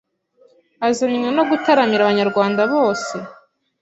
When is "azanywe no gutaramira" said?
0.87-2.01